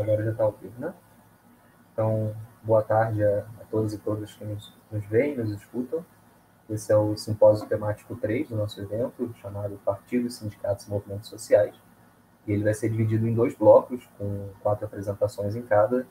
[0.00, 0.94] Agora já está ao vivo, né?
[1.92, 6.04] Então, boa tarde a, a todos e todas que nos, nos veem, nos escutam.
[6.70, 11.74] Esse é o simpósio temático 3 do nosso evento, chamado Partidos, Sindicatos e Movimentos Sociais.
[12.46, 16.06] E ele vai ser dividido em dois blocos, com quatro apresentações em cada,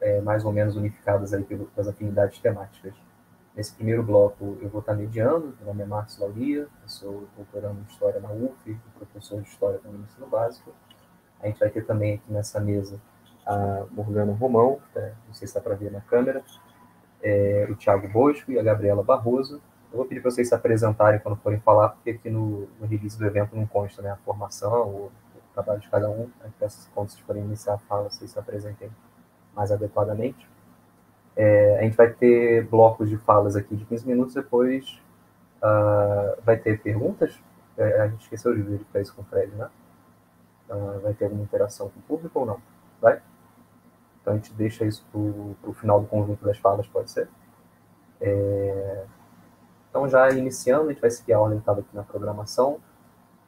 [0.00, 2.94] é, mais ou menos unificadas aí pelas afinidades temáticas.
[3.54, 7.80] Nesse primeiro bloco eu vou estar mediando, meu nome é Marcos Lauria, eu sou doutorando
[7.80, 10.74] em História na UF, professor de História também no ensino básico.
[11.42, 13.00] A gente vai ter também aqui nessa mesa
[13.46, 16.42] a Morgana Romão, é, não sei se dá para ver na câmera,
[17.22, 19.62] é, o Thiago Bosco e a Gabriela Barroso.
[19.92, 23.16] Eu vou pedir para vocês se apresentarem quando forem falar, porque aqui no, no release
[23.16, 26.28] do evento não consta né, a formação, o, o trabalho de cada um.
[26.42, 26.50] Aí,
[26.92, 28.90] quando vocês forem iniciar a fala, vocês se apresentem
[29.54, 30.48] mais adequadamente.
[31.36, 35.00] É, a gente vai ter blocos de falas aqui de 15 minutos, depois
[35.62, 37.38] uh, vai ter perguntas.
[37.76, 39.68] É, a gente esqueceu de verificar isso com o Fred, né?
[40.68, 42.60] Uh, vai ter alguma interação com o público ou não?
[43.00, 43.22] Vai?
[44.20, 47.28] Então a gente deixa isso para o final do conjunto das falas, pode ser?
[48.20, 49.04] É...
[49.88, 52.80] Então, já iniciando, a gente vai seguir a ordem que estava aqui na programação.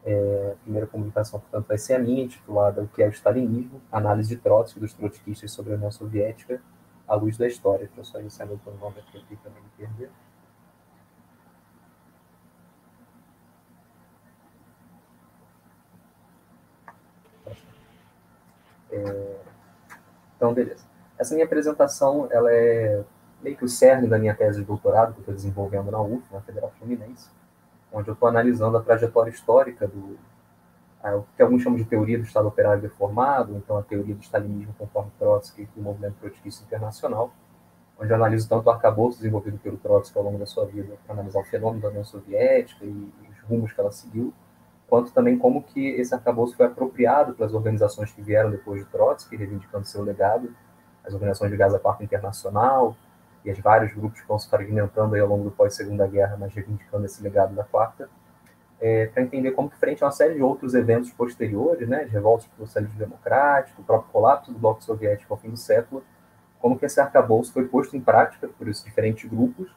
[0.05, 0.53] É...
[0.55, 3.83] a primeira comunicação, portanto, vai ser a minha, intitulada O que é o Stalinismo?
[3.91, 6.63] Análise de Trotsky dos trotskistas sobre a União Soviética
[7.09, 7.87] à luz da história.
[7.87, 10.11] Deixa eu só iniciar meu cronômetro aqui para não me perder.
[18.91, 19.37] É,
[20.37, 20.85] então, beleza.
[21.19, 23.03] Essa minha apresentação, ela é
[23.43, 26.23] meio que o cerne da minha tese de doutorado que eu estou desenvolvendo na UF,
[26.33, 27.29] na Federal Fluminense,
[27.93, 30.19] onde eu estou analisando a trajetória histórica do
[31.05, 34.75] o que alguns chamam de teoria do Estado Operário Deformado, então a teoria do stalinismo
[34.77, 37.33] conforme Trotsky e o movimento trotskista internacional,
[37.99, 41.15] onde eu analiso tanto o arcabouço desenvolvido pelo Trotsky ao longo da sua vida para
[41.15, 44.33] analisar o fenômeno da União Soviética e, os rumos que ela seguiu,
[44.89, 49.37] quanto também como que esse arcabouço foi apropriado pelas organizações que vieram depois de Trotsky,
[49.37, 50.55] reivindicando seu legado,
[51.05, 52.97] as organizações de Gaza Quarta Internacional
[53.45, 57.05] e os vários grupos que vão se fragmentando ao longo do pós-segunda guerra, mas reivindicando
[57.05, 58.09] esse legado da Quarta,
[58.81, 62.11] é, para entender como que frente a uma série de outros eventos posteriores, né, de
[62.11, 66.03] revoltas pelo socialismo democrático, o próprio colapso do bloco soviético ao fim do século,
[66.61, 69.69] como que esse arcabouço foi posto em prática por esses diferentes grupos,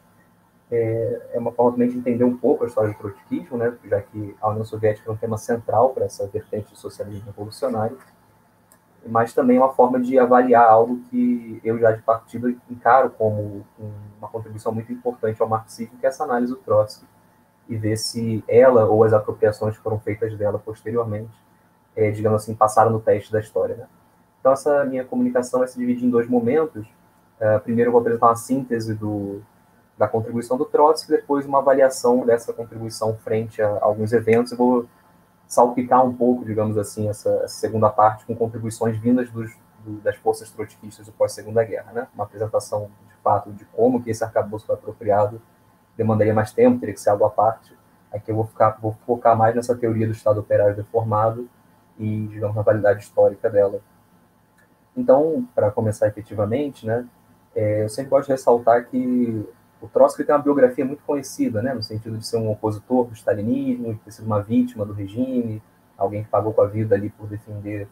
[0.72, 4.00] é, é, uma forma também de entender um pouco a história do trotskismo, né, já
[4.00, 7.98] que a União Soviética é um tema central para essa vertente do socialismo revolucionário,
[9.06, 13.66] mas também é uma forma de avaliar algo que eu já de partida encaro como
[14.16, 17.04] uma contribuição muito importante ao marxismo, que é essa análise do Trotsky,
[17.68, 21.32] e ver se ela ou as apropriações que foram feitas dela posteriormente,
[21.94, 23.76] é, digamos assim, passaram no teste da história.
[23.76, 23.86] Né?
[24.40, 26.86] Então, essa minha comunicação vai se dividir em dois momentos.
[27.40, 29.42] Uh, primeiro, eu vou apresentar uma síntese do,
[30.02, 34.50] da contribuição do Trotsky, depois uma avaliação dessa contribuição frente a alguns eventos.
[34.50, 34.86] Eu vou
[35.46, 39.52] salpicar um pouco, digamos assim, essa, essa segunda parte com contribuições vindas dos,
[39.84, 42.08] do, das forças trotskistas do pós-segunda guerra, né?
[42.16, 45.40] Uma apresentação, de fato, de como que esse arcabouço foi apropriado
[45.96, 47.72] demandaria mais tempo, teria que ser algo à parte.
[48.12, 51.48] Aqui eu vou, ficar, vou focar mais nessa teoria do Estado operário deformado
[51.96, 53.80] e, digamos, na validade histórica dela.
[54.96, 57.06] Então, para começar efetivamente, né,
[57.54, 59.46] é, eu sempre gosto de ressaltar que
[59.82, 63.14] o Trotsky tem uma biografia muito conhecida, né, no sentido de ser um opositor do
[63.14, 65.60] stalinismo, de ter sido uma vítima do regime,
[65.98, 67.88] alguém que pagou com a vida ali por defender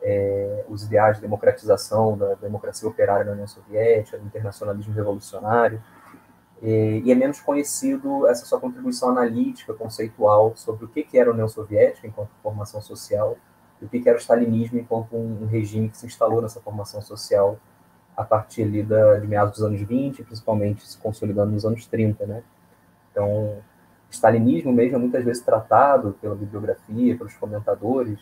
[0.00, 5.82] é, os ideais de democratização da democracia operária na União Soviética, do internacionalismo revolucionário,
[6.62, 11.48] e, é menos conhecido essa sua contribuição analítica, conceitual, sobre o que era a União
[11.48, 13.36] Soviética enquanto formação social,
[13.80, 17.58] e o que era o stalinismo enquanto um regime que se instalou nessa formação social
[18.16, 22.26] a partir ali da, de meados dos anos 20, principalmente se consolidando nos anos 30,
[22.26, 22.42] né?
[23.10, 23.58] Então,
[24.10, 28.18] stalinismo mesmo é muitas vezes tratado pela bibliografia, pelos comentadores,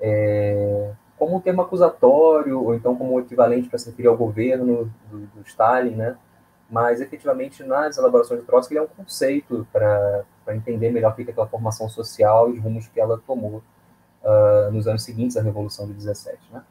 [0.00, 4.90] é, como um termo acusatório, ou então como um equivalente para se referir ao governo
[5.10, 6.16] do, do Stalin, né?
[6.70, 11.22] Mas, efetivamente, nas elaborações do Trotsky, ele é um conceito para entender melhor o que
[11.22, 13.62] é aquela formação social e os rumos que ela tomou
[14.22, 16.62] uh, nos anos seguintes à Revolução de 17, né?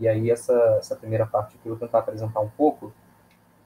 [0.00, 2.92] E aí, essa, essa primeira parte que eu vou tentar apresentar um pouco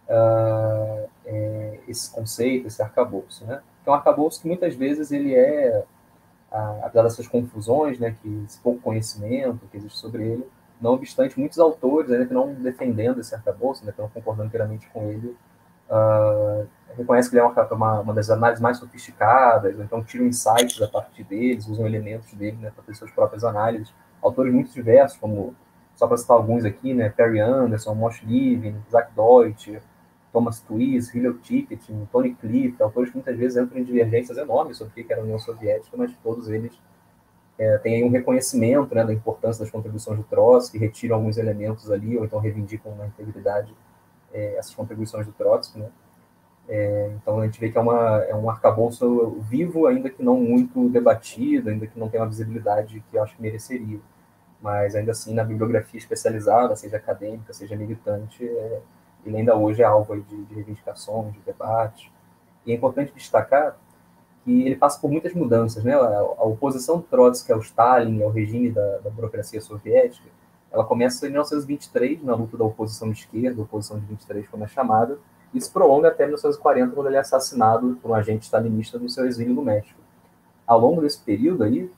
[0.08, 3.62] uh, é esse conceito, esse arcabouço, né?
[3.82, 5.84] Que é um arcabouço que muitas vezes ele é,
[6.50, 10.46] uh, apesar dessas confusões, né, que esse pouco conhecimento que existe sobre ele,
[10.81, 14.88] não obstante, muitos autores, ainda que não defendendo esse arcabouço, ainda que não concordando inteiramente
[14.88, 15.36] com ele,
[15.88, 16.66] uh,
[16.96, 20.88] reconhece que ele é uma, uma, uma, das análises mais sofisticadas, então tiram insights a
[20.88, 23.92] partir deles, usam elementos dele né, para ter suas próprias análises.
[24.22, 25.54] Autores muito diversos, como
[25.94, 29.81] só para citar alguns aqui, né, Perry Anderson, Mosh Levin, Zach Deutsch,
[30.32, 31.81] Thomas Twiss, Hillel Ticket,
[32.11, 35.25] Tony Cliff, autores que muitas vezes entram em divergências enormes sobre o que era a
[35.25, 36.73] União Soviética, mas todos eles
[37.58, 42.17] é, aí um reconhecimento né, da importância das contribuições do Trotsky, retiram alguns elementos ali,
[42.19, 43.73] ou então reivindicam na integridade
[44.32, 45.79] é, essas contribuições do Trotsky.
[45.79, 45.88] Né?
[46.69, 50.41] É, então a gente vê que é, uma, é um arcabouço vivo, ainda que não
[50.41, 54.00] muito debatido, ainda que não tenha uma visibilidade que eu acho que mereceria.
[54.61, 58.81] Mas ainda assim, na bibliografia especializada, seja acadêmica, seja militante, é,
[59.27, 62.12] ele ainda hoje é alvo de, de reivindicações, de debate.
[62.67, 63.77] E é importante destacar
[64.45, 65.83] que ele passa por muitas mudanças.
[65.83, 65.95] Né?
[65.95, 70.29] A, oposição Trotsky ao Stalin, ao regime da, da, burocracia soviética,
[70.71, 74.69] ela começa em 1923, na luta da oposição de esquerda, oposição de 23 como é
[74.69, 75.19] chamada,
[75.55, 79.25] e se prolonga até 1940, quando ele é assassinado por um agente stalinista no seu
[79.25, 80.01] exílio no México.
[80.67, 81.91] Ao longo desse período aí,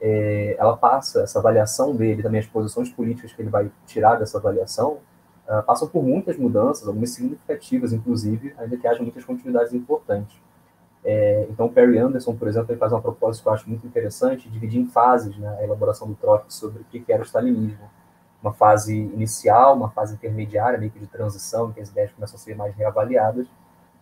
[0.00, 4.38] é, ela passa, essa avaliação dele, também as posições políticas que ele vai tirar dessa
[4.38, 4.98] avaliação,
[5.48, 10.40] uh, passam por muitas mudanças, algumas significativas, inclusive, ainda que haja muitas continuidades importantes.
[11.04, 13.86] É, então, o Perry Anderson, por exemplo, ele faz uma proposta que eu acho muito
[13.86, 17.88] interessante, dividir em fases né, a elaboração do Trotsky sobre o que era o stalinismo.
[18.42, 22.36] Uma fase inicial, uma fase intermediária, meio que de transição, em que as ideias começam
[22.36, 23.46] a ser mais reavaliadas,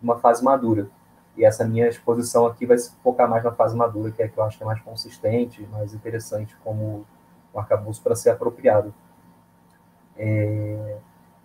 [0.03, 0.89] uma fase madura.
[1.37, 4.39] E essa minha exposição aqui vai se focar mais na fase madura, que é que
[4.39, 7.05] eu acho que é mais consistente, mais interessante como
[7.55, 8.95] um arcabouço para ser apropriado.
[10.19, 10.97] É,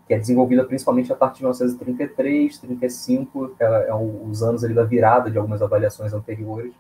[0.08, 4.74] que é desenvolvida principalmente a partir de 1933, 35, que é, é os anos ali
[4.74, 6.74] da virada de algumas avaliações anteriores,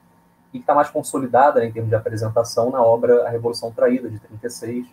[0.53, 4.09] e que está mais consolidada né, em termos de apresentação na obra A Revolução Traída,
[4.09, 4.85] de 36,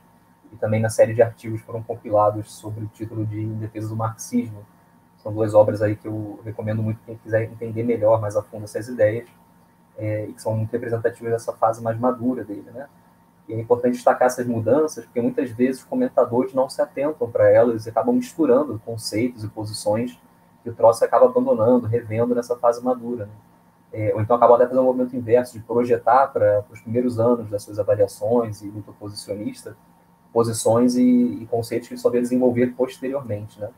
[0.52, 3.88] e também na série de artigos que foram compilados sobre o título de Em Defesa
[3.88, 4.64] do Marxismo.
[5.28, 8.64] São duas obras aí que eu recomendo muito quem quiser entender melhor, mais a fundo
[8.64, 9.28] essas ideias,
[9.98, 12.88] é, e que são muito representativas dessa fase mais madura dele, né?
[13.46, 17.50] E é importante destacar essas mudanças, porque muitas vezes os comentadores não se atentam para
[17.50, 20.18] elas e acabam misturando conceitos e posições
[20.62, 23.26] que o troço acaba abandonando, revendo nessa fase madura.
[23.26, 23.32] Né?
[23.92, 27.50] É, ou então acaba até fazendo um movimento inverso, de projetar para os primeiros anos
[27.50, 29.76] das suas avaliações e luta posicionista,
[30.32, 33.60] posições e, e conceitos que ele só vai desenvolver posteriormente.
[33.60, 33.68] Né?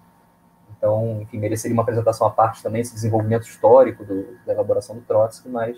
[0.80, 5.02] Então, enfim, mereceria uma apresentação à parte também, esse desenvolvimento histórico do, da elaboração do
[5.02, 5.76] Trotsky, mas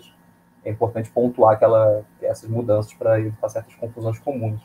[0.63, 4.61] é importante pontuar aquela, essas mudanças para evitar certas confusões comuns.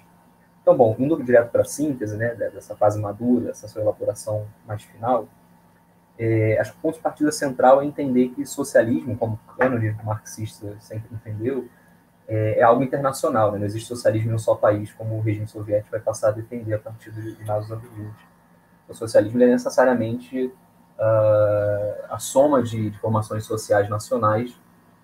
[0.62, 4.84] Então, bom, indo direto para a síntese, né, dessa fase madura, dessa sua elaboração mais
[4.84, 5.26] final,
[6.16, 9.96] é, acho que o ponto de partida central é entender que socialismo, como o cânone
[10.04, 11.68] marxista sempre entendeu,
[12.28, 13.58] é, é algo internacional, né?
[13.58, 16.74] não existe socialismo em um só país, como o regime soviético vai passar a defender
[16.74, 18.27] a partir de final dos anos 20.
[18.88, 24.58] O socialismo é necessariamente uh, a soma de, de formações sociais nacionais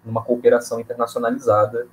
[0.05, 1.87] numa cooperação internacionalizada,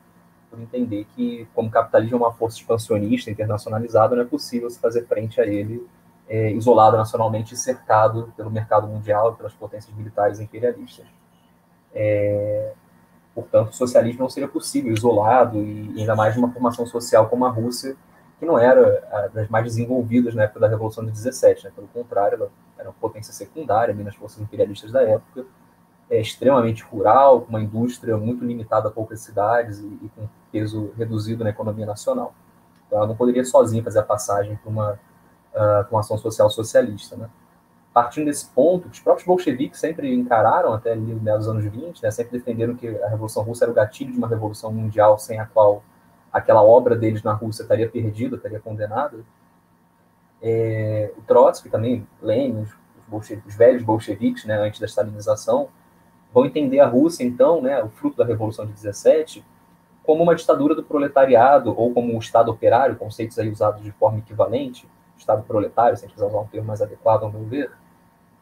[0.49, 4.79] por entender que, como o capitalismo é uma força expansionista internacionalizada, não é possível se
[4.79, 5.87] fazer frente a ele
[6.27, 11.05] é, isolado nacionalmente e cercado pelo mercado mundial pelas potências militares imperialistas.
[11.93, 12.73] É,
[13.35, 17.45] portanto, o socialismo não seria possível isolado e ainda mais de uma formação social como
[17.45, 17.95] a Rússia,
[18.41, 21.71] que não era das mais desenvolvidas na época da Revolução de 17, né?
[21.75, 25.45] pelo contrário, ela era uma potência secundária nas forças imperialistas da época,
[26.09, 30.91] é, extremamente rural, com uma indústria muito limitada a poucas cidades e, e, com peso
[30.97, 32.33] reduzido na economia nacional.
[32.87, 34.93] Então, ela não poderia sozinha fazer a passagem para uma,
[35.53, 37.15] uh, uma ação social socialista.
[37.15, 37.29] Né?
[37.93, 42.39] Partindo desse ponto, os próprios bolcheviques sempre encararam, até ali nos anos 20, né, sempre
[42.39, 45.83] defenderam que a Revolução Russa era o gatilho de uma revolução mundial sem a qual
[46.31, 49.19] aquela obra deles na Rússia estaria perdida, estaria condenada.
[50.41, 52.65] É, o Trotsky também, Lenin,
[53.11, 55.69] os, os velhos bolcheviques, né, antes da stalinização,
[56.33, 59.45] vão entender a Rússia, então, né, o fruto da Revolução de 17,
[60.03, 64.19] como uma ditadura do proletariado ou como um Estado operário, conceitos aí usados de forma
[64.19, 67.71] equivalente, Estado proletário, se a gente quiser usar um termo mais adequado ao meu ver,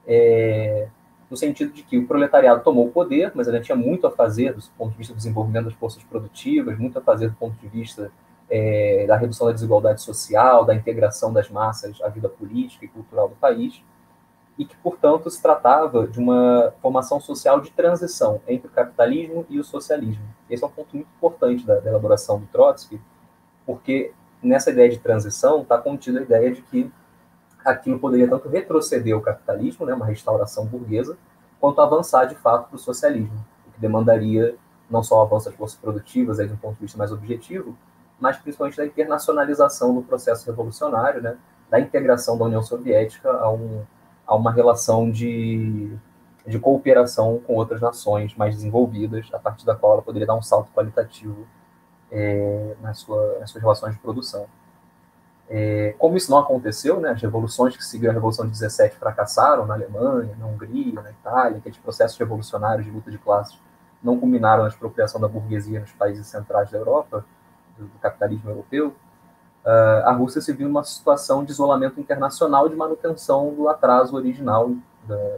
[0.07, 0.87] é,
[1.29, 4.53] no sentido de que o proletariado tomou o poder, mas ainda tinha muito a fazer
[4.53, 7.67] do ponto de vista do desenvolvimento das forças produtivas, muito a fazer do ponto de
[7.67, 8.11] vista
[8.49, 13.29] é, da redução da desigualdade social, da integração das massas à vida política e cultural
[13.29, 13.81] do país,
[14.57, 19.57] e que, portanto, se tratava de uma formação social de transição entre o capitalismo e
[19.57, 20.23] o socialismo.
[20.49, 22.99] Esse é um ponto muito importante da, da elaboração do Trotsky,
[23.65, 24.11] porque
[24.43, 26.91] nessa ideia de transição está contida a ideia de que
[27.63, 31.17] aquilo poderia tanto retroceder o capitalismo, né, uma restauração burguesa,
[31.59, 34.55] quanto avançar de fato para o socialismo, o que demandaria
[34.89, 37.77] não só o avanço das forças produtivas, aí, de um ponto de vista mais objetivo,
[38.19, 41.37] mas principalmente da internacionalização do processo revolucionário, né,
[41.69, 43.83] da integração da União Soviética a um
[44.29, 45.91] a uma relação de,
[46.45, 50.41] de cooperação com outras nações mais desenvolvidas, a partir da qual ela poderia dar um
[50.41, 51.47] salto qualitativo
[52.11, 54.45] é, nas, sua, nas suas relações de produção.
[55.51, 59.65] É, como isso não aconteceu, né, as revoluções que seguiram a Revolução de 17 fracassaram
[59.65, 63.59] na Alemanha, na Hungria, na Itália, aqueles processos revolucionários de luta de classes
[64.01, 67.25] não culminaram na expropriação da burguesia nos países centrais da Europa,
[67.77, 68.89] do capitalismo europeu,
[69.65, 74.71] uh, a Rússia se viu numa situação de isolamento internacional de manutenção do atraso original,
[75.07, 75.37] da,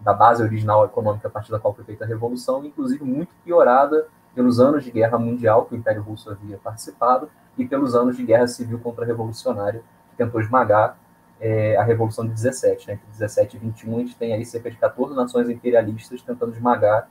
[0.00, 4.06] da base original econômica a partir da qual foi feita a Revolução, inclusive muito piorada
[4.34, 8.24] pelos anos de guerra mundial que o Império Russo havia participado e pelos anos de
[8.24, 10.98] guerra civil contra-revolucionária que tentou esmagar
[11.40, 12.88] é, a Revolução de 17.
[12.88, 12.94] Né?
[12.94, 17.08] Entre 17 e 21, a gente tem aí cerca de 14 nações imperialistas tentando esmagar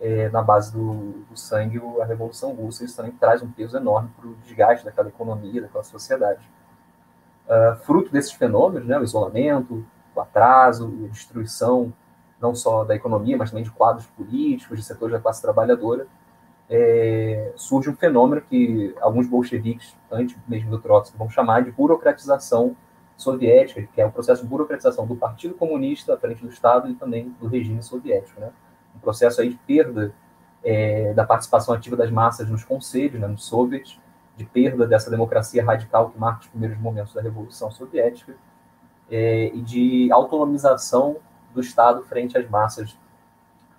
[0.00, 2.84] é, na base do, do, sangue a Revolução Russa.
[2.84, 6.48] Isso também traz um peso enorme para o desgaste daquela economia, daquela sociedade.
[7.46, 11.92] Uh, fruto desses fenômenos, né, o isolamento, o atraso, a destruição
[12.40, 16.06] não só da economia, mas também de quadros políticos, de setores da classe trabalhadora,
[16.68, 22.76] é, surge um fenômeno que alguns bolcheviques, antes mesmo do Trotsky, vão chamar de burocratização
[23.16, 26.94] soviética, que é o processo de burocratização do Partido Comunista à frente do Estado e
[26.94, 28.40] também do regime soviético.
[28.40, 28.50] Né?
[28.94, 30.12] Um processo aí de perda
[30.62, 33.98] é, da participação ativa das massas nos conselhos, né, nos soviets,
[34.36, 38.34] de perda dessa democracia radical que marca os primeiros momentos da Revolução Soviética,
[39.10, 41.16] é, e de autonomização
[41.54, 42.98] do Estado frente às massas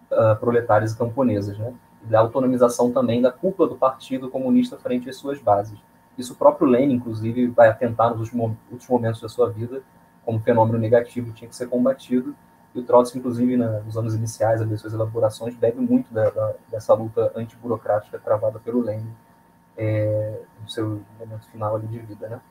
[0.10, 1.74] uh, proletárias e camponesas, né?
[2.09, 5.77] Da autonomização também da cúpula do Partido Comunista frente às suas bases.
[6.17, 9.83] Isso o próprio Lenin, inclusive, vai atentar nos últimos momentos da sua vida
[10.27, 12.35] como fenômeno negativo tinha que ser combatido.
[12.75, 16.93] E o Trotsky, inclusive, nos anos iniciais das suas elaborações, bebe muito da, da, dessa
[16.93, 19.09] luta antiburocrática travada pelo Lenin
[19.77, 22.41] é, no seu momento final ali de vida, né?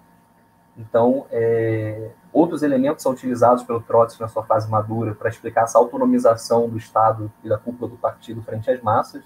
[0.78, 5.78] Então, é, outros elementos são utilizados pelo Trotsky na sua fase madura para explicar essa
[5.78, 9.22] autonomização do Estado e da cúpula do partido frente às massas,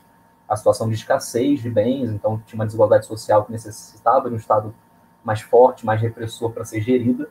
[0.50, 4.38] a situação de escassez de bens, então tinha uma desigualdade social que necessitava de um
[4.38, 4.74] Estado
[5.22, 7.30] mais forte, mais repressor para ser gerida,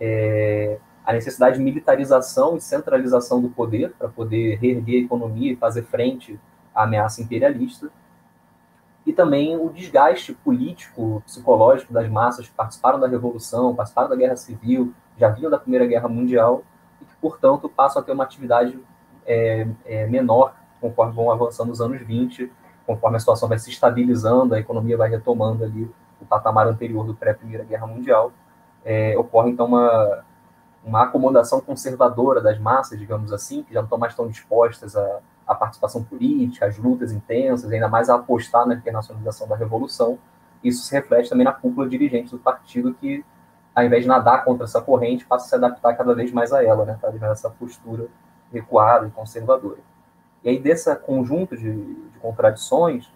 [0.00, 5.56] é, a necessidade de militarização e centralização do poder para poder reerguer a economia e
[5.56, 6.40] fazer frente
[6.74, 7.90] à ameaça imperialista,
[9.04, 14.36] e também o desgaste político, psicológico das massas que participaram da Revolução, participaram da Guerra
[14.36, 16.62] Civil, já vinham da Primeira Guerra Mundial,
[17.02, 18.78] e que, portanto, passam a ter uma atividade
[19.26, 22.50] é, é, menor conforme vão avançando os anos 20,
[22.86, 27.14] conforme a situação vai se estabilizando, a economia vai retomando ali o patamar anterior do
[27.14, 28.32] pré-Primeira Guerra Mundial,
[28.84, 30.24] é, ocorre então uma,
[30.84, 35.20] uma acomodação conservadora das massas, digamos assim, que já não estão mais tão dispostas a,
[35.46, 40.18] a participação política, as lutas intensas, ainda mais a apostar na internacionalização da revolução.
[40.62, 43.24] Isso se reflete também na cúpula dirigente do partido que,
[43.74, 46.62] ao invés de nadar contra essa corrente, passa a se adaptar cada vez mais a
[46.62, 46.98] ela, né?
[47.02, 48.06] mais essa postura
[48.52, 49.78] recuada e conservadora.
[50.44, 53.06] E aí, desse conjunto de, de contradições,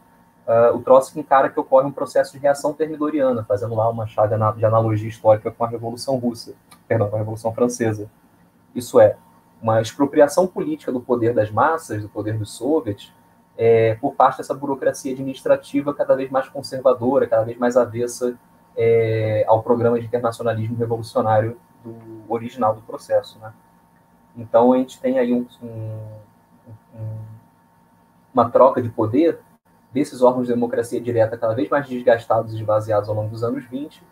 [0.47, 4.37] uh, o Trotsky encara que ocorre um processo de reação termidoriana, fazendo lá uma chave
[4.57, 6.55] de analogia histórica com a Revolução Russa,
[6.87, 8.11] perdão, com a Revolução Francesa.
[8.75, 9.17] Isso é,
[9.63, 13.13] uma expropriação política do poder das massas, do poder dos soviets,
[13.57, 18.37] é, por parte dessa burocracia administrativa cada vez mais conservadora, cada vez mais avessa
[18.77, 21.95] é, ao programa de internacionalismo revolucionário do
[22.29, 23.39] original do processo.
[23.39, 23.53] Né?
[24.37, 25.99] Então a gente tem aí um, um,
[28.33, 29.39] uma troca de poder
[29.93, 33.65] desses órgãos de democracia direta cada vez mais desgastados e esvaziados ao longo dos anos
[33.65, 34.03] 20,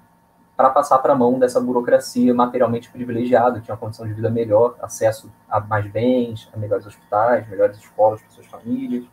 [0.57, 4.31] para passar para a mão dessa burocracia materialmente privilegiada, que tinha uma condição de vida
[4.31, 9.05] melhor, acesso a mais bens, a melhores hospitais, melhores escolas para suas famílias,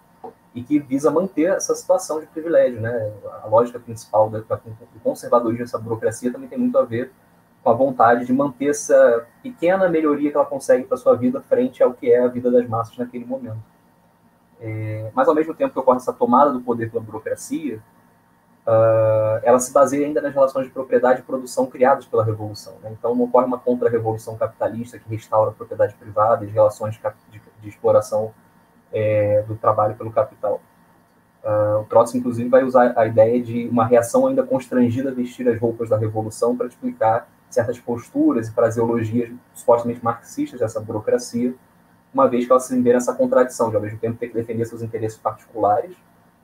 [0.53, 2.81] e que visa manter essa situação de privilégio.
[2.81, 3.13] Né?
[3.43, 4.45] A lógica principal do
[5.03, 7.11] conservadorismo dessa burocracia também tem muito a ver
[7.63, 11.83] com a vontade de manter essa pequena melhoria que ela consegue para sua vida frente
[11.83, 13.59] ao que é a vida das massas naquele momento.
[14.61, 17.81] É, mas, ao mesmo tempo que ocorre essa tomada do poder pela burocracia,
[18.67, 22.73] uh, ela se baseia ainda nas relações de propriedade e produção criadas pela Revolução.
[22.81, 22.93] Né?
[22.97, 27.01] Então, não ocorre uma contra-revolução capitalista que restaura a propriedade privada e as relações de,
[27.31, 28.33] de, de exploração
[28.91, 30.61] é, do trabalho pelo capital.
[31.43, 35.47] Uh, o Trotsky, inclusive, vai usar a ideia de uma reação ainda constrangida a vestir
[35.47, 41.53] as roupas da Revolução para explicar certas posturas e fraseologias supostamente marxistas dessa burocracia,
[42.13, 44.65] uma vez que ela se vê nessa contradição de, ao mesmo tempo, ter que defender
[44.65, 45.95] seus interesses particulares,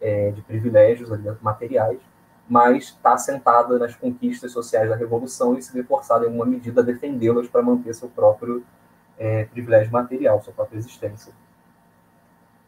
[0.02, 1.10] é, de privilégios
[1.42, 2.00] materiais,
[2.48, 6.82] mas está assentada nas conquistas sociais da Revolução e se vê forçada, em alguma medida,
[6.82, 8.64] a defendê-las para manter seu próprio
[9.18, 11.34] é, privilégio material, sua própria existência.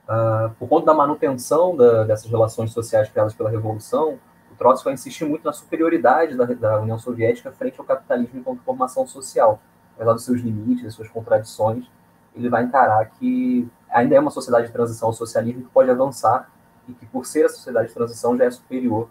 [0.07, 4.17] Uh, por conta da manutenção da, dessas relações sociais criadas pela Revolução,
[4.57, 9.61] Trotsky insistir muito na superioridade da, da União Soviética frente ao capitalismo enquanto formação social.
[9.95, 11.85] Apesar dos seus limites, das suas contradições,
[12.35, 16.49] ele vai encarar que ainda é uma sociedade de transição ao socialismo que pode avançar
[16.87, 19.09] e que, por ser a sociedade de transição, já é superior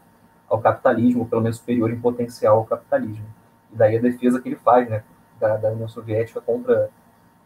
[0.48, 3.26] ao capitalismo, ou pelo menos superior em potencial ao capitalismo.
[3.72, 5.02] E daí a defesa que ele faz né,
[5.40, 6.88] da, da União Soviética contra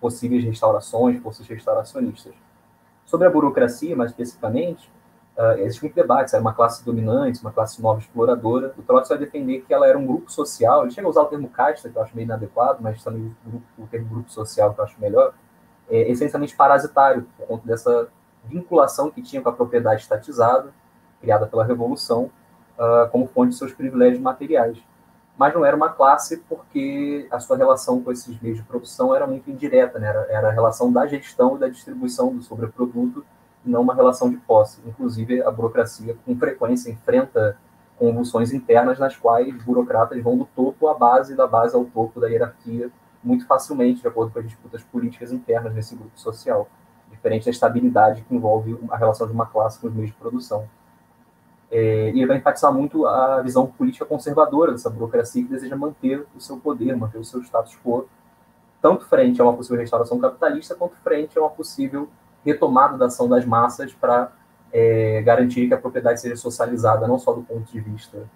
[0.01, 2.33] possíveis restaurações, forças restauracionistas.
[3.05, 4.91] Sobre a burocracia, mais especificamente,
[5.41, 8.75] uh, existe muito debate, era uma classe dominante, uma classe nova exploradora.
[8.77, 11.27] O Trotsky vai defender que ela era um grupo social, ele chega a usar o
[11.27, 14.81] termo casta, que eu acho meio inadequado, mas também o, o termo grupo social, que
[14.81, 15.33] eu acho melhor,
[15.89, 18.09] é essencialmente parasitário, por conta dessa
[18.45, 20.73] vinculação que tinha com a propriedade estatizada,
[21.21, 22.31] criada pela Revolução,
[22.79, 24.79] uh, como fonte de seus privilégios materiais.
[25.37, 29.27] Mas não era uma classe porque a sua relação com esses meios de produção era
[29.27, 30.09] muito indireta, né?
[30.09, 33.25] era, era a relação da gestão e da distribuição do sobreproduto,
[33.65, 34.81] não uma relação de posse.
[34.87, 37.57] Inclusive, a burocracia, com frequência, enfrenta
[37.99, 42.29] convulsões internas nas quais burocratas vão do topo à base, da base ao topo da
[42.29, 42.91] hierarquia,
[43.23, 46.69] muito facilmente, de acordo com as disputas políticas internas nesse grupo social,
[47.11, 50.67] diferente da estabilidade que envolve a relação de uma classe com os meios de produção.
[51.71, 56.41] É, e vai enfatizar muito a visão política conservadora dessa burocracia que deseja manter o
[56.41, 58.09] seu poder, manter o seu status quo,
[58.81, 62.09] tanto frente a uma possível restauração capitalista, quanto frente a uma possível
[62.45, 64.33] retomada da ação das massas para
[64.73, 68.29] é, garantir que a propriedade seja socializada, não só do ponto de vista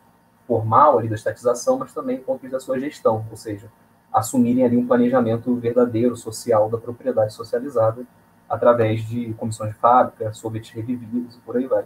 [0.47, 3.71] formal ali da estatização, mas também do ponto de vista da sua gestão, ou seja,
[4.13, 8.03] assumirem ali um planejamento verdadeiro, social da propriedade socializada
[8.49, 11.85] através de comissões de fábrica, sorvetes revividos e por aí vai.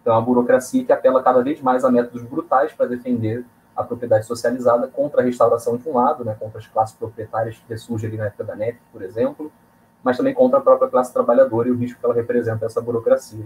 [0.00, 3.44] Então, a burocracia que apela cada vez mais a métodos brutais para defender
[3.76, 7.64] a propriedade socializada contra a restauração de um lado, né, contra as classes proprietárias que
[7.68, 9.52] ressurgem ali na época da NEP, por exemplo,
[10.08, 13.44] mas também contra a própria classe trabalhadora e o risco que ela representa essa burocracia.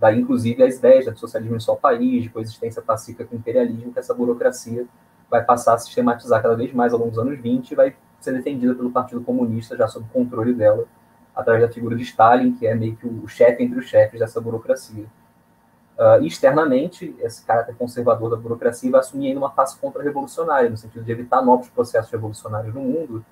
[0.00, 3.92] Daí, inclusive, as ideias de socialismo em só país, de coexistência pacífica com o imperialismo,
[3.92, 4.86] que essa burocracia
[5.28, 8.32] vai passar a sistematizar cada vez mais ao longo dos anos 20 e vai ser
[8.32, 10.86] defendida pelo Partido Comunista já sob controle dela,
[11.36, 14.40] através da figura de Stalin, que é meio que o chefe entre os chefes dessa
[14.40, 15.04] burocracia.
[15.98, 21.04] Uh, externamente, esse caráter conservador da burocracia vai assumir ainda uma face contra-revolucionária, no sentido
[21.04, 23.22] de evitar novos processos revolucionários no mundo,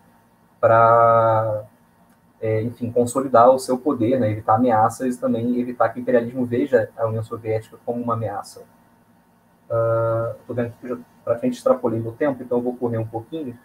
[0.60, 1.64] para,
[2.42, 6.44] é, enfim, consolidar o seu poder, né, evitar ameaças e também evitar que o imperialismo
[6.44, 8.64] veja a União Soviética como uma ameaça.
[9.62, 13.56] Estou uh, vendo que já praticamente extrapolei meu tempo, então vou correr um pouquinho.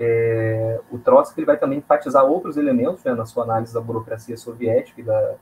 [0.00, 4.38] É, o Trotsky ele vai também enfatizar outros elementos né, na sua análise da burocracia
[4.38, 5.34] soviética e da,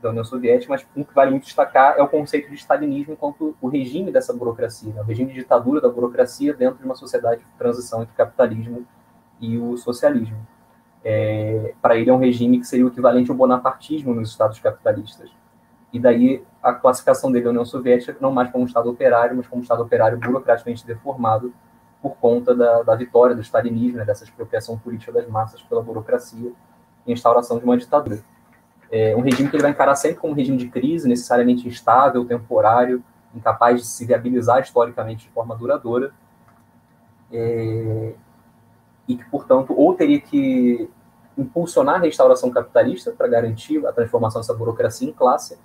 [0.00, 3.54] da União Soviética, mas um que vale muito destacar é o conceito de stalinismo enquanto
[3.60, 5.02] o regime dessa burocracia, né?
[5.02, 8.86] o regime de ditadura da burocracia dentro de uma sociedade de transição entre o capitalismo
[9.38, 10.38] e o socialismo.
[11.04, 15.30] É, para ele é um regime que seria o equivalente ao bonapartismo nos estados capitalistas.
[15.92, 19.46] E daí a classificação dele da União Soviética não mais como um estado operário, mas
[19.46, 21.52] como um estado operário burocraticamente deformado
[22.02, 26.52] por conta da, da vitória do stalinismo, né, dessa expropriação política das massas pela burocracia
[27.06, 28.20] e instauração de uma ditadura.
[28.90, 32.24] É um regime que ele vai encarar sempre como um regime de crise, necessariamente instável,
[32.24, 33.02] temporário,
[33.34, 36.12] incapaz de se viabilizar historicamente de forma duradoura,
[37.32, 38.14] é,
[39.08, 40.88] e que, portanto, ou teria que
[41.36, 45.58] impulsionar a restauração capitalista para garantir a transformação dessa burocracia em classe,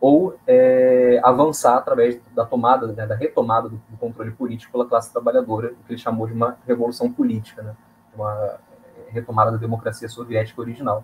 [0.00, 5.10] ou é, avançar através da tomada, né, da retomada do, do, controle político pela classe
[5.10, 7.74] trabalhadora, o que ele chamou de uma revolução política, né,
[8.14, 8.58] uma
[9.08, 11.02] é, retomada da democracia soviética original.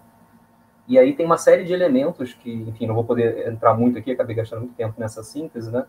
[0.87, 4.11] E aí tem uma série de elementos que, enfim, não vou poder entrar muito aqui,
[4.11, 5.87] acabei gastando muito tempo nessa síntese, né?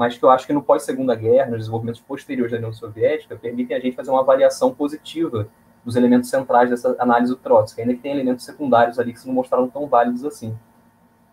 [0.00, 3.76] Mas que eu acho que no pós-segunda guerra, nos desenvolvimentos posteriores da União Soviética, permitem
[3.76, 5.46] a gente fazer uma avaliação positiva
[5.84, 9.26] dos elementos centrais dessa análise do Trotsky, ainda que tem elementos secundários ali que se
[9.26, 10.56] não mostraram tão válidos assim.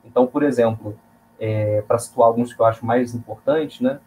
[0.04, 1.00] Então, por exemplo,
[1.40, 4.02] é, para situar alguns que eu acho mais importantes, né?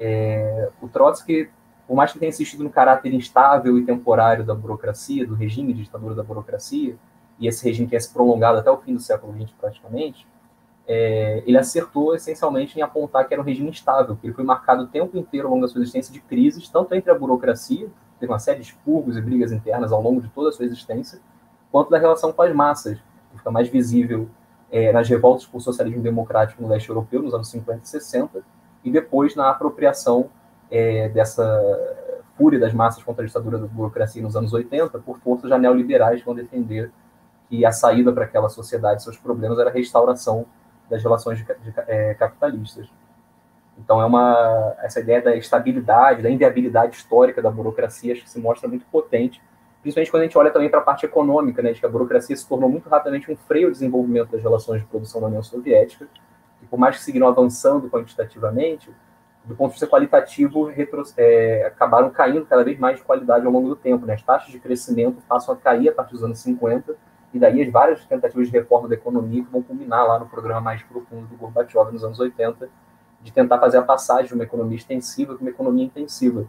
[0.00, 1.48] É, o Trotsky,
[1.86, 5.84] por mais que tenha insistido no caráter instável e temporário da burocracia, do regime de
[5.84, 6.96] ditadura da burocracia,
[7.38, 10.26] e esse regime tenha se prolongado até o fim do século XX praticamente,
[10.86, 14.84] é, ele acertou essencialmente em apontar que era um regime instável, que ele foi marcado
[14.84, 18.32] o tempo inteiro ao longo da sua existência de crises, tanto entre a burocracia, teve
[18.32, 21.20] uma série de expurgos e brigas internas ao longo de toda a sua existência,
[21.70, 22.98] quanto da relação com as massas,
[23.30, 24.28] que fica mais visível
[24.70, 28.44] é, nas revoltas por socialismo democrático no leste europeu, nos anos 50 e 60,
[28.84, 30.30] e depois na apropriação
[30.70, 31.44] é, dessa
[32.36, 36.20] fúria das massas contra a ditadura da burocracia nos anos 80, por forças já neoliberais
[36.20, 36.90] que vão defender
[37.48, 40.46] que a saída para aquela sociedade, seus problemas, era a restauração
[40.88, 42.88] das relações de, de, é, capitalistas.
[43.78, 48.38] Então, é uma, essa ideia da estabilidade, da inviabilidade histórica da burocracia, acho que se
[48.38, 49.42] mostra muito potente,
[49.80, 52.36] principalmente quando a gente olha também para a parte econômica, né, de que a burocracia
[52.36, 56.06] se tornou muito rapidamente um freio ao desenvolvimento das relações de produção da União Soviética,
[56.62, 58.90] e por mais que seguiram avançando quantitativamente,
[59.44, 63.52] do ponto de vista qualitativo, retro, é, acabaram caindo cada vez mais de qualidade ao
[63.52, 64.06] longo do tempo.
[64.06, 64.14] Né?
[64.14, 66.94] As taxas de crescimento passam a cair a partir dos anos 50,
[67.32, 70.60] e daí as várias tentativas de reforma da economia que vão culminar lá no programa
[70.60, 72.68] mais profundo do Gorbachev nos anos 80,
[73.22, 76.46] de tentar fazer a passagem de uma economia extensiva para uma economia intensiva.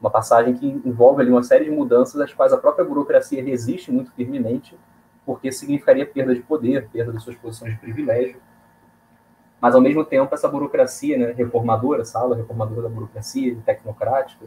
[0.00, 3.92] Uma passagem que envolve ali uma série de mudanças às quais a própria burocracia resiste
[3.92, 4.76] muito firmemente,
[5.26, 8.40] porque significaria perda de poder, perda das suas posições de privilégio.
[9.60, 14.46] mas ao mesmo tempo essa burocracia né, reformadora, essa ala reformadora da burocracia, tecnocrática,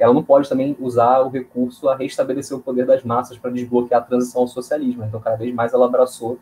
[0.00, 4.00] ela não pode também usar o recurso a restabelecer o poder das massas para desbloquear
[4.00, 5.04] a transição ao socialismo.
[5.04, 6.38] Então, cada vez mais ela abraçou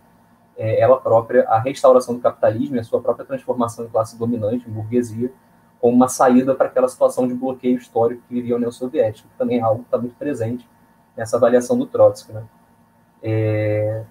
[0.57, 4.69] é, ela própria a restauração do capitalismo e a sua própria transformação em classe dominante,
[4.69, 5.33] em burguesia,
[5.81, 9.37] como uma saída para aquela situação de bloqueio histórico que vivia a União Soviética, que
[9.37, 10.69] também é algo que está muito presente
[11.17, 12.33] nessa avaliação do Trotsky.
[12.33, 12.45] Né?
[13.23, 14.05] É,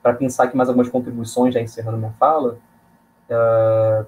[0.00, 2.58] para pensar aqui mais algumas contribuições, já encerrando minha fala,
[3.30, 4.06] uh,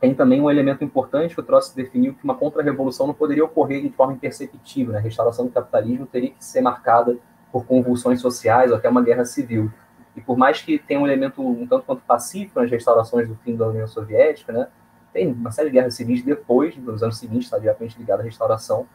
[0.00, 3.82] tem também um elemento importante que o Trotsky definiu que uma contra-revolução não poderia ocorrer
[3.82, 4.92] de forma imperceptível.
[4.94, 4.98] Né?
[4.98, 7.18] A restauração do capitalismo teria que ser marcada
[7.52, 9.70] por convulsões sociais ou até uma guerra civil.
[10.16, 13.54] E por mais que tenha um elemento um tanto quanto pacífico nas restaurações do fim
[13.54, 14.68] da União Soviética, né,
[15.12, 18.86] tem uma série de guerras civis depois, nos anos seguintes, está diretamente ligado à restauração,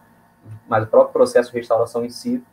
[0.67, 2.43] mas o próprio processo de restauração em si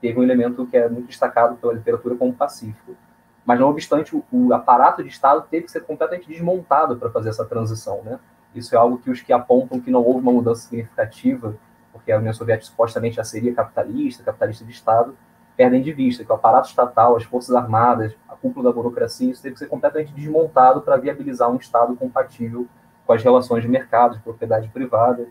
[0.00, 2.96] teve um elemento que é muito destacado pela literatura como pacífico.
[3.44, 7.28] Mas, não obstante, o, o aparato de Estado teve que ser completamente desmontado para fazer
[7.28, 8.00] essa transição.
[8.02, 8.18] Né?
[8.54, 11.54] Isso é algo que os que apontam que não houve uma mudança significativa,
[11.92, 15.14] porque a União Soviética supostamente já seria capitalista, capitalista de Estado,
[15.56, 19.42] perdem de vista que o aparato estatal, as forças armadas, a cúpula da burocracia, isso
[19.42, 22.66] teve que ser completamente desmontado para viabilizar um Estado compatível
[23.06, 25.26] com as relações de mercado, de propriedade privada.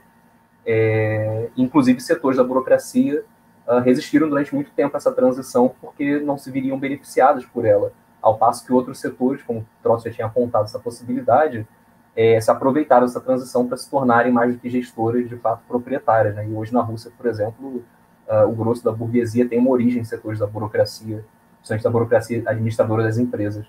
[0.66, 3.26] É, inclusive, setores da burocracia
[3.68, 7.92] uh, resistiram durante muito tempo a essa transição porque não se viriam beneficiados por ela,
[8.24, 11.68] ao passo que outros setores, como Trotsky já tinha apontado essa possibilidade,
[12.16, 16.34] é, se aproveitaram dessa transição para se tornarem mais do que gestores de fato proprietárias.
[16.34, 16.48] Né?
[16.48, 17.84] E hoje na Rússia, por exemplo,
[18.30, 21.26] uh, o grosso da burguesia tem uma origem em setores da burocracia,
[21.58, 23.66] principalmente da burocracia administradora das empresas,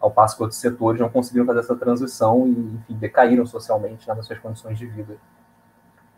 [0.00, 4.24] ao passo que outros setores não conseguiram fazer essa transição e, enfim, decaíram socialmente nas
[4.24, 5.16] suas condições de vida.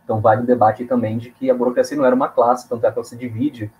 [0.04, 2.92] Então, vale o debate também de que a burocracia não era uma classe, tanto é
[2.92, 3.72] que ela se divide,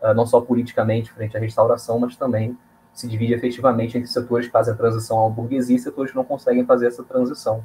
[0.00, 2.56] uh, não só politicamente frente à restauração, mas também
[2.98, 6.24] se divide efetivamente entre setores que fazem a transição à burguesia e setores que não
[6.24, 7.64] conseguem fazer essa transição.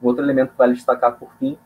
[0.00, 1.58] Outro elemento que vale destacar, por fim,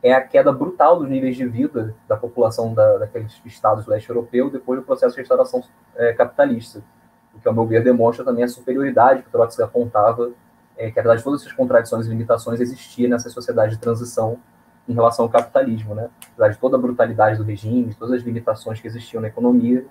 [0.00, 4.08] é a queda brutal dos níveis de vida da população da, daqueles estados do leste
[4.08, 5.64] europeu depois do processo de restauração
[5.96, 6.80] é, capitalista,
[7.34, 10.30] o que, ao meu ver, demonstra também a superioridade que Trotsky apontava,
[10.78, 14.38] é, que, apesar de todas essas contradições e limitações, existia nessa sociedade de transição
[14.88, 15.92] em relação ao capitalismo.
[15.92, 16.08] Né?
[16.34, 19.84] Apesar de toda a brutalidade do regime, todas as limitações que existiam na economia,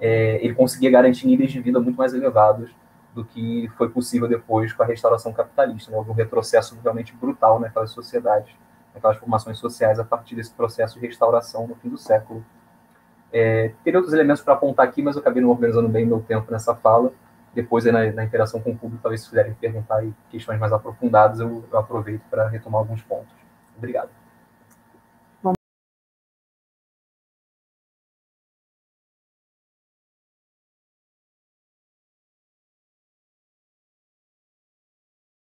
[0.00, 2.70] é, ele conseguia garantir níveis de vida muito mais elevados
[3.14, 5.94] do que foi possível depois com a restauração capitalista.
[5.94, 8.54] Houve um retrocesso realmente brutal naquelas sociedades
[8.96, 12.44] aquelas formações sociais a partir desse processo de restauração no fim do século.
[13.32, 16.50] É, teria outros elementos para apontar aqui, mas eu acabei não organizando bem meu tempo
[16.50, 17.12] nessa fala.
[17.54, 21.64] Depois, na, na, interação com o público, talvez se quiserem perguntar questões mais aprofundadas, eu,
[21.70, 23.32] eu aproveito para retomar alguns pontos.
[23.76, 24.10] Obrigado.